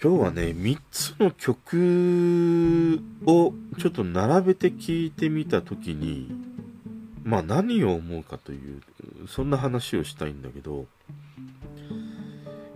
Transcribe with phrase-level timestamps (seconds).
[0.00, 6.30] 今日はね、3つの曲をちょっと並べて聴いてみたときに、
[7.24, 8.80] まあ何を思うかという、
[9.26, 10.86] そんな話をしたいんだけど、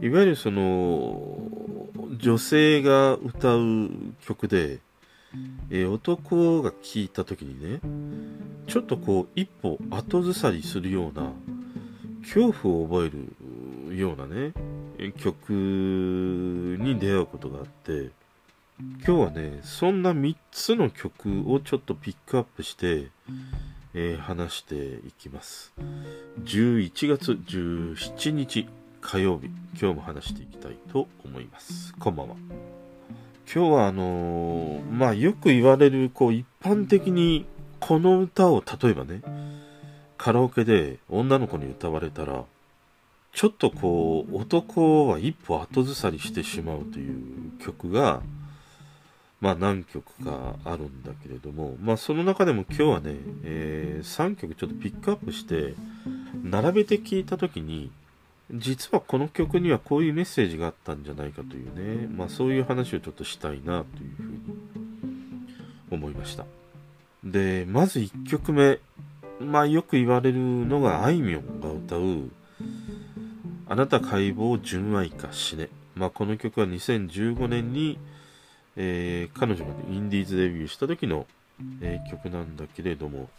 [0.00, 1.38] いわゆるその、
[2.18, 3.90] 女性が歌う
[4.22, 4.80] 曲で、
[5.70, 7.78] えー、男が聴いた時にね、
[8.66, 11.30] ちょっとこう一歩後ずさりするような
[12.22, 13.10] 恐怖を覚え
[13.90, 14.54] るようなね、
[15.18, 15.52] 曲
[16.80, 18.10] に出会うことがあって、
[18.78, 23.08] 今日はね、そんな3つの曲をちょっとピックアップして、
[23.94, 24.74] えー、話して
[25.06, 25.72] いきます。
[26.44, 28.68] 11月17日
[29.00, 29.46] 火曜日、
[29.80, 31.94] 今日も話していきたいと思います。
[31.98, 32.36] こんばんは。
[33.52, 37.46] 今日はあのー、まあよく言われる、こう一般的に
[37.80, 39.22] この歌を例えばね、
[40.16, 42.44] カラオケで女の子に歌われたら、
[43.34, 48.22] ちょっとこう男は一歩後ずさりしてしまうという曲が、
[49.40, 55.74] まあ何曲かあるんだけれども、まあその中でも今日はね、えー、3曲ちょっとピックアップして、
[56.44, 57.90] 並べて聴いた時に、
[58.52, 64.38] 実はこの曲にはこういうメッセージがあったんじゃないかというね、まあそういう話をちょっとしたいなというふうに
[65.90, 66.44] 思いました。
[67.24, 68.78] で、まず1曲目、
[69.40, 72.30] まあよく言われるのがあいみょんが歌う、
[73.72, 75.70] あなた解剖純愛か死ね。
[75.94, 77.98] まあこの曲は2015年に、
[78.76, 81.26] えー、彼女が、ね、インディーズデビューした時の、
[81.80, 83.30] えー、曲なんだけれども、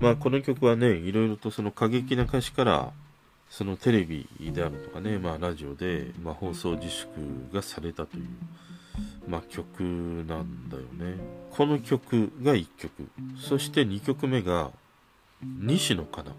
[0.00, 2.90] まあこの曲はね、いろいろとその過激な歌詞から、
[3.50, 7.10] そのテレビであるとかね、まあラジオで、まあ、放送自粛
[7.52, 8.24] がされたという、
[9.28, 9.82] まあ曲
[10.26, 11.18] なんだよね。
[11.50, 13.10] この曲が1曲。
[13.36, 14.70] そして2曲目が、
[15.42, 16.32] 西野カナ、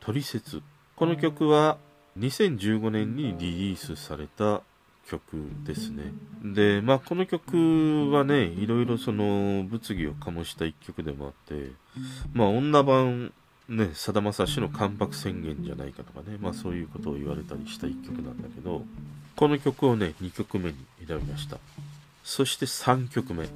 [0.00, 0.60] トリセツ。
[0.96, 1.78] この曲は
[2.18, 4.62] 2015年にリリースされた
[5.08, 5.22] 曲
[5.64, 6.12] ですね。
[6.42, 11.70] で、まあこの曲はね、いろいろその物議を醸した一曲でもあって、
[12.32, 13.32] まあ女版
[13.68, 18.82] ね、さだまさしの関白宣言じゃないかとかね、まあそういうことを言われたりした一曲なんだけど、
[19.36, 20.76] この曲をね、2曲目に
[21.06, 21.58] 選びました。
[22.24, 23.46] そして3曲目、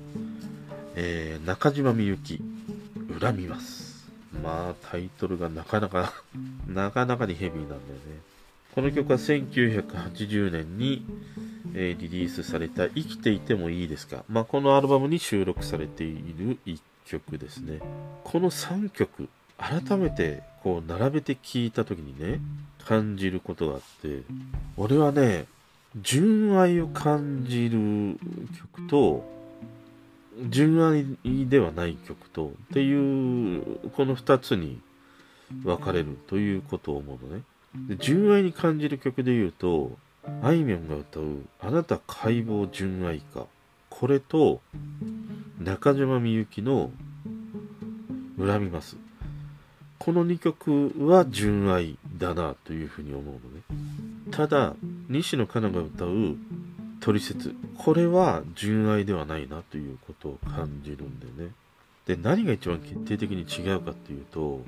[0.94, 2.40] えー、中島みゆき、
[3.20, 4.06] 恨みます。
[4.42, 6.12] まあタイトルがなかなか
[6.68, 8.31] なかなかにヘビーなんだよね。
[8.74, 11.04] この曲は1980年に、
[11.74, 14.24] えー、リリースされた生きていてもいいですか？
[14.28, 17.80] まあこのアルバムに収録されている1曲ですね。
[18.24, 19.28] この3曲、
[19.58, 22.40] 改めてこう並べて聞いた時にね
[22.86, 24.22] 感じることがあって
[24.76, 25.44] 俺はね
[26.00, 28.18] 純愛を感じる
[28.76, 29.24] 曲と
[30.48, 31.04] 純愛
[31.46, 34.80] ではない曲とっていうこの2つに
[35.62, 37.42] 分かれるということを思うのね
[37.74, 39.96] で純愛に感じる曲で言うと
[40.42, 43.46] あいみょんが歌う「あなた解剖純愛か」
[43.90, 44.60] これと
[45.58, 46.90] 中島みゆきの
[48.38, 48.96] 「恨みます」
[50.02, 54.32] この2曲は純愛だなというふうに思うのね。
[54.32, 54.74] ただ、
[55.08, 56.36] 西野カナが歌う
[56.98, 57.54] トリセツ。
[57.78, 61.54] これは純愛ではないなということを感じるんだよね。
[62.06, 64.64] で、何が一番決定的に違うかっていうと、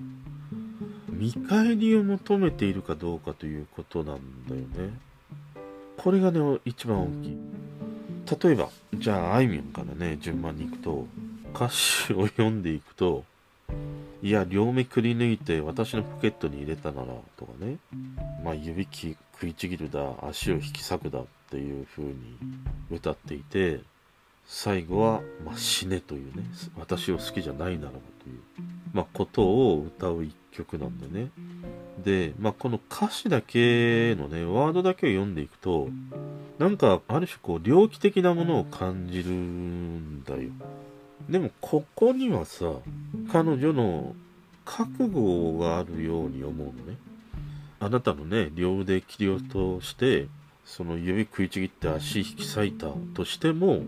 [1.15, 4.95] 見返りを求めているかどうかということなんだよね。
[5.97, 8.49] これがね、一番大きい。
[8.49, 11.07] 例えば、じゃあ、あいみょんからね、順番に行くと、
[11.55, 13.25] 歌詞を読んでいくと、
[14.23, 17.77] いや、両目くり抜いて私のポケットに入れたなら、とかね。
[18.43, 22.15] まあ、指食いちぎるだ、足を引き裂くだっていう風に
[22.91, 23.81] 歌っていて、
[24.47, 26.45] 最後は、まあ、死ねというね、
[26.79, 28.41] 私を好きじゃないならばという、
[28.95, 31.31] まあ、ことを歌う一曲なんでね。
[32.03, 35.89] で、まあ、この歌詞だけのね、ワードだけを読んでいくと、
[36.59, 40.51] なんか、ある種こう、猟奇的なものを感じるんだよ。
[41.29, 42.71] でもここにはさ、
[43.33, 44.15] 彼女の
[44.65, 46.97] 覚悟があるように思うのね。
[47.81, 50.29] あなたのね、両腕切り落として、
[50.65, 53.83] その指食いちぎって足引き裂いたとしても、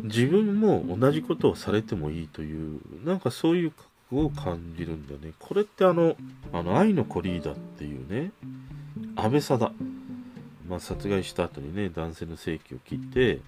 [0.00, 5.32] 自分も同じことをされてもいいという、なんかそういう覚を感じるんだね。
[5.38, 6.16] これってあの、
[6.52, 8.32] あの、愛の子リーダーっていうね、
[9.16, 9.72] 安倍貞。
[10.68, 13.40] まあ、殺害した後にね、男性の性器を切って、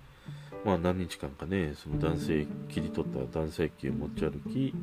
[0.65, 4.75] まあ何日間かね、その男性切り取った男性器を持ち歩き、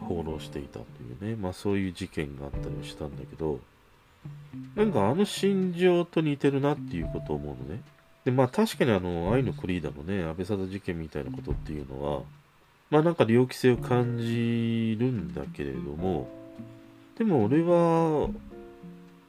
[0.00, 0.84] 放浪していたと
[1.24, 3.60] いうね、まあそういう事件があったりしたんだけど、
[4.74, 7.82] なんかあの心情と似てるなっていうことを思うのね。
[8.24, 12.22] で、まあ確かにあの、愛のクリーダーのね、安倍貞事件みたいなことっていうのは、
[12.90, 16.28] まあなんか猟奇性を感じるんだけれども、
[17.18, 18.28] でも俺は、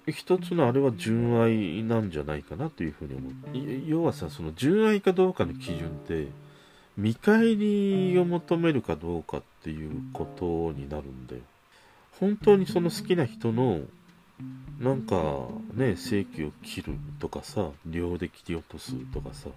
[0.08, 3.34] 一つのあれは純愛なんじゃないかなというふうに思う。
[3.88, 6.28] 要はさ、その純愛かどうかの基準って、
[6.98, 11.42] 見返りを求めるかどうかっていうことになるんだよ。
[12.20, 13.82] 本当にその好きな人の、
[14.80, 19.50] なんかね、正規を切るとかさ、両で切り落とすとかさ、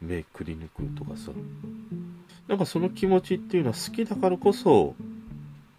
[0.00, 1.30] 目くり抜くとかさ、
[2.50, 4.96] なんかその気持ちっていうのは好きだからこそ、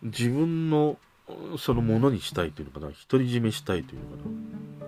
[0.04, 0.98] 自分の
[1.58, 4.16] そのものにしたいというのかな、独り占めしたいというのか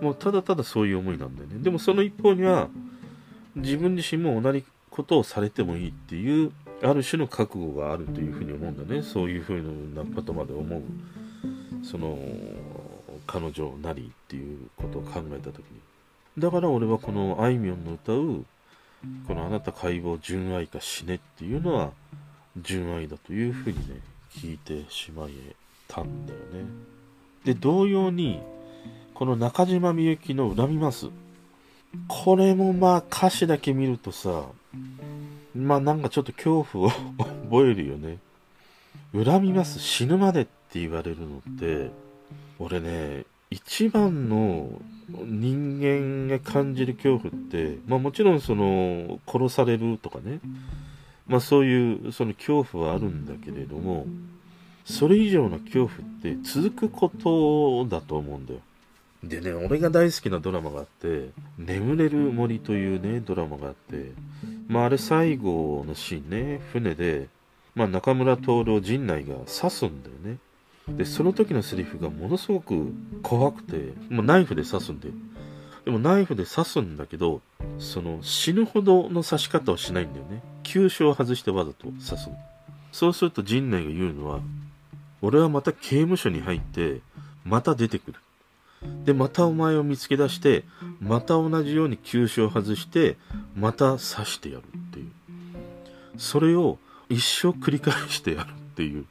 [0.00, 1.58] もうただただそういう思いなんだよね。
[1.58, 2.70] でもその一方には、
[3.54, 6.52] 自分自身も同じことをされてもいいっていう、
[6.82, 9.02] ある種の覚悟があるというふうに思うんだね。
[9.02, 9.62] そういうふう
[9.94, 10.82] なことまで思う、
[11.84, 12.18] その、
[13.26, 15.62] 彼女なりっていうことを考えたときに。
[16.38, 18.46] だから俺はこのあいみょんの歌う、
[19.26, 21.92] このあなた解剖純愛か死ねっていうのは、
[22.56, 25.54] 純愛だというふうにね、聞いてしまえ
[25.88, 26.68] たんだよね。
[27.44, 28.40] で、同様に、
[29.14, 31.08] この中島みゆきの恨みます。
[32.08, 34.46] これもまあ歌詞だけ見るとさ、
[35.54, 38.18] まあなんかちょっと恐怖を覚えるよね。
[39.12, 41.90] 恨みます死ぬまでって言われるのって、
[42.58, 43.24] 俺ね、
[43.54, 44.68] 一番の
[45.08, 50.40] 人間が感じる恐怖って、まあもちろんその殺されるとかね、
[51.28, 54.06] まあそういうその恐怖はあるんだけれども、
[54.84, 58.60] それ以上の恐怖って続くことだと思うんだよ。
[59.22, 64.10] でね、俺が大好きなドラマがあって、眠れる森というね、ドラマがあって、
[64.66, 67.28] まああれ最後のシーンね、船で、
[67.76, 70.38] まあ中村徹を陣内が刺すんだよね。
[70.88, 72.92] で、その時のセリフがものすごく
[73.22, 75.10] 怖くて、もうナイフで刺すんで。
[75.84, 77.40] でもナイフで刺すんだけど、
[77.78, 80.42] その死ぬほどの刺し方をしないんだよね。
[80.62, 82.30] 急所を外してわざと刺す
[82.92, 84.40] そうすると陣内が言うのは、
[85.20, 87.00] 俺はまた刑務所に入って、
[87.44, 88.20] また出てくる。
[89.04, 90.64] で、またお前を見つけ出して、
[91.00, 93.16] また同じように急所を外して、
[93.56, 95.10] また刺してやるっていう。
[96.18, 96.78] それを
[97.08, 99.06] 一生繰り返してやるっていう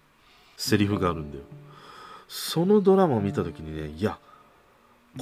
[0.57, 1.43] セリフがあるんだよ。
[2.27, 4.17] そのドラマを見た時にね、いや、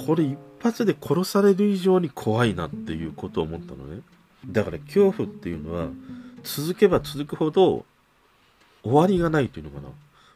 [0.06, 4.00] これ一発で殺される以上に怖いなっていうことを思ったのね。
[4.46, 5.88] だから恐怖っていうのは、
[6.42, 7.84] 続けば続くほど
[8.82, 9.88] 終わりがないというのかな。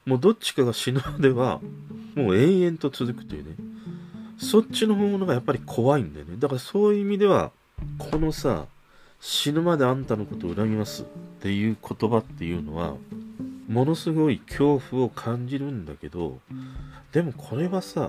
[0.04, 1.60] もうどっちかが死ぬまでは、
[2.14, 3.56] もう永遠と続くというね。
[4.38, 6.37] そっちの方がやっぱり怖いんだよね。
[6.38, 7.50] だからそういう意味では、
[7.98, 8.66] このさ、
[9.20, 11.06] 死ぬまであんたのことを恨みますっ
[11.40, 12.94] ていう言葉っていうのは、
[13.68, 16.38] ものすごい恐怖を感じるんだけど、
[17.12, 18.08] でもこれはさ、や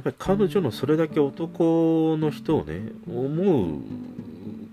[0.00, 3.78] っぱり彼女のそれだけ男の人をね、思う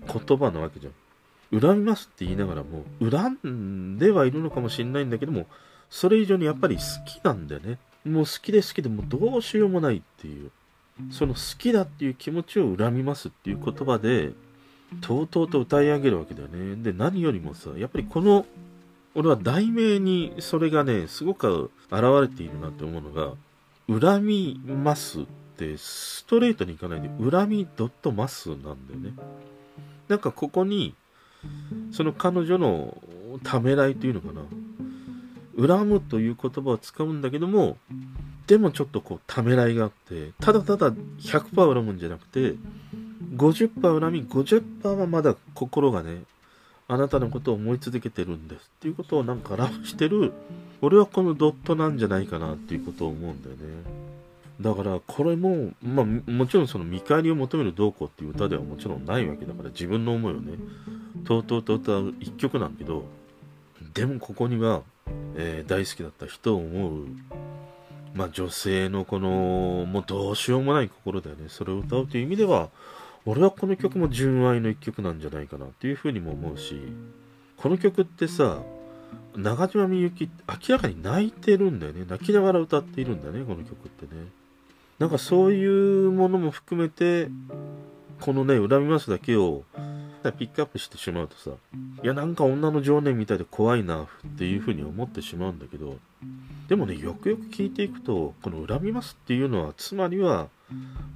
[0.06, 1.60] 言葉なわけじゃん。
[1.60, 5.46] 恨みますって言いながらも、恨んではいるのかもしれないんだけども、
[5.90, 7.78] それ以上にやっぱり好きなんだよね。
[8.04, 10.50] もう好きで好きでもどうしようもないっていう。
[11.10, 14.32] その好きだっていう気持ちを恨みますっていう言葉で、
[15.00, 16.76] とうとうと歌い上げるわけだよね。
[16.76, 18.46] で、何よりもさ、やっぱりこの、
[19.14, 23.34] 俺は題名にそれがね、すごく現れているなって思うのが、
[23.88, 25.24] 恨みますっ
[25.56, 29.12] てストレートにいかないで、恨みドットマスなんだよね。
[30.08, 30.94] なんかここに、
[31.92, 32.96] その彼女の
[33.42, 34.42] ためらいというのかな。
[35.66, 37.76] 恨むという言葉を使うんだけども、
[38.46, 42.54] でもちょっとこう、ためらいがあって、ただただ100%恨むんじゃなくて、
[43.36, 46.22] 50%恨み、50%はまだ心がね、
[46.90, 50.32] あなたのことを思い続けてるんですっていうことをなんか表してる、
[50.82, 53.62] 俺はこのドットなんじゃないかなっていうことを思うんだよね。
[54.60, 60.54] だから、これも、まあ、もちろんその見返りを求めるどうこうっていう歌ではもちろんないわけだから、自分の思いをね、
[61.24, 63.04] とうとうと歌う一曲なんけど、
[63.94, 64.82] でもここには、
[65.36, 67.06] えー、大好きだった人を思う、
[68.14, 71.44] まあ、女性のこの、もうどうしようもない心だよね。
[71.46, 72.68] それを歌うという意味では、
[73.26, 76.80] 俺はこの曲も純愛の一曲なんじゃないかなっていうふうにも思うし、
[77.56, 78.62] この曲ってさ、
[79.36, 82.04] 中島みゆき明らかに泣いてるんだよね。
[82.08, 84.26] 泣きながら歌っているんだね、この曲ってね。
[84.98, 87.28] なんかそういうものも含めて、
[88.20, 89.64] このね、恨みますだけを
[90.38, 91.52] ピックアップしてしまうとさ、
[92.02, 94.06] いやなんか女の情念みたいで怖いなっ
[94.38, 95.96] ていうふうに思ってしまうんだけど、
[96.68, 100.48] でもね、よくよく聞いていくと、この恨みますっていうのは、つまりは、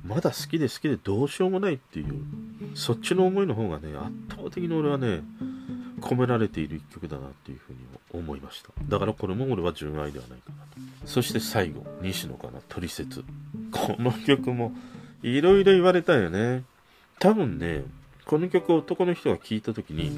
[0.04, 2.22] まだ好きで好きでどうしようもないっていう、
[2.74, 5.22] そっちの思いの方がね、圧倒的に俺はね、
[6.00, 7.78] 込められている一曲だなっていうふうに
[8.12, 8.70] 思いました。
[8.88, 10.64] だからこれも俺は純愛ではないかな
[11.02, 11.06] と。
[11.06, 13.24] そして最後、西野かな、トリセツ。
[13.72, 14.72] この曲も、
[15.22, 16.64] いろいろ言われたよね。
[17.18, 17.84] 多分ね、
[18.26, 20.10] この曲を男の人が聴いた時に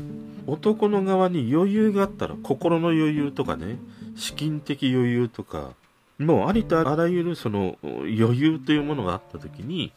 [0.47, 3.79] 男の側に余裕があったら心の余裕とかね
[4.17, 5.73] 資金的余裕とか
[6.19, 9.93] もうありとあらゆるその余裕というものがあった時に、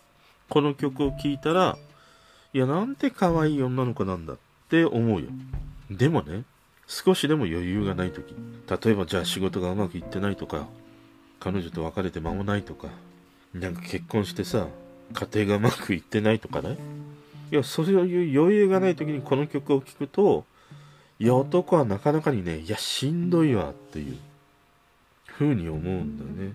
[0.49, 1.77] この曲を聴いたら、
[2.53, 4.38] いや、なんて可愛い女の子なんだっ
[4.69, 5.27] て思うよ。
[5.89, 6.43] でもね、
[6.88, 8.33] 少しでも余裕がない時、
[8.67, 10.67] 例えばじゃあ仕事がうまくいってないとか、
[11.39, 12.88] 彼女と別れて間もないとか、
[13.53, 14.67] なんか結婚してさ、
[15.13, 16.77] 家庭がうまくいってないとかね。
[17.51, 20.45] いや、そういう余裕がない時にこの曲を聴くと、
[21.19, 24.17] いや、男はなかなかにね、いや、しんどいわっていう、
[25.39, 26.53] 風に思うんだよね。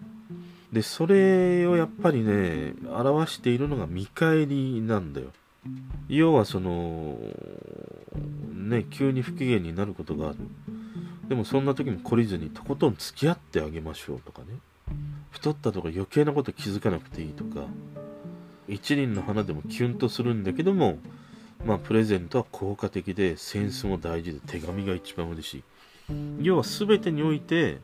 [0.70, 5.28] で、それをやっぱりね、表しているのが見返りなんだよ。
[6.08, 7.16] 要はその、
[8.52, 10.38] ね、急に不機嫌になることがある。
[11.28, 14.48] でもそんな時も懲りずにとことん付き合ってあげましょうとかね。
[15.30, 17.66] 太ったとか余計なこと気づかなくていいとか。
[18.68, 20.98] 一輪の花でもキュンとするんだけども、
[21.64, 25.62] まあ、プレゼントは効果的で、センスも大事で、手紙が一番嬉しい。
[26.42, 27.78] 要は全てにおいて、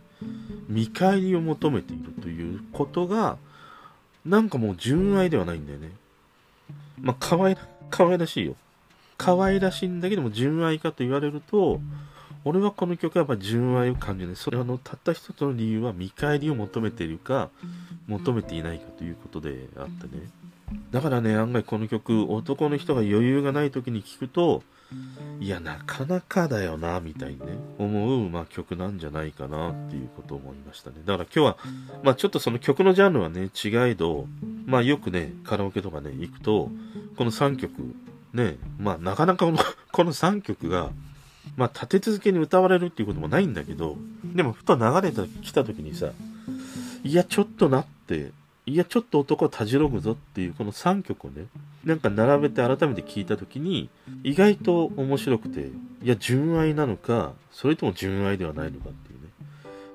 [0.71, 3.37] 見返りを求めているということが、
[4.25, 5.91] なんかもう純愛ではないんだよね。
[7.01, 7.61] まあ、可愛ら、
[7.91, 8.55] 可愛らしいよ。
[9.19, 11.81] 可愛らしいんだけども、純愛かと言われると、
[12.45, 14.37] 俺はこの曲はやっぱ純愛を感じない。
[14.37, 17.51] それはあの、たった一つの理由は見返りを求めているか、
[18.07, 20.31] 求めていないかということであってね。
[20.91, 24.63] だからね、案外この曲、男の人が余裕がない時に聴くと、
[25.41, 27.47] いや、なかなかだよな、みたいにね、
[27.79, 30.97] 思う、まあ、曲なんじゃないかな、っていうことを思いましたね。
[31.05, 31.57] だから今日は、
[32.03, 34.27] まあ、ちょっとその曲のジャンルはね、違いど、
[34.67, 36.71] まあ、よくね、カラオケとかね、行くと、
[37.17, 37.95] この3曲、
[38.35, 39.59] ね、まあ、なかなかこの、
[39.93, 40.91] この3曲が、
[41.57, 46.11] まあ、立て続けに歌われるっていうこともないんだけど、でも、ふと流れてきた時にさ、
[47.03, 48.33] いや、ちょっとなって
[48.67, 51.47] いや、ちょっと男はたじろぐぞっていうこの3曲をね、
[51.85, 53.89] なんか並べて改めて聞いた時に、
[54.23, 55.71] 意外と面白くて、
[56.03, 59.29] いや、純愛なのか、それとも純愛ではないのかっていうね。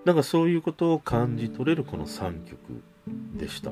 [0.04, 2.60] なんかそういうことを感じ取れるこの3曲
[3.36, 3.72] でした。